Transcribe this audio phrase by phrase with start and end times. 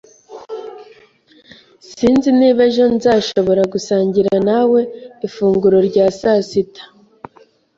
[1.89, 4.79] Sinzi niba ejo nzashobora gusangira nawe
[5.27, 6.83] ifunguro rya sasita.